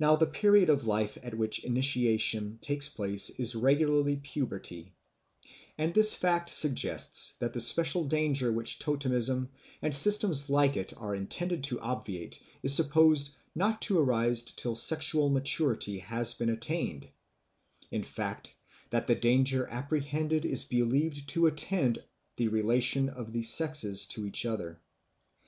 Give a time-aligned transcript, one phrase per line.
[0.00, 4.92] Now the period of life at which initiation takes place is regularly puberty;
[5.78, 11.14] and this fact suggests that the special danger which totemism and systems like it are
[11.14, 17.06] intended to obviate is supposed not to arise till sexual maturity has been attained,
[17.92, 18.56] in fact,
[18.90, 22.02] that the danger apprehended is believed to attend
[22.38, 24.80] the relation of the sexes to each other.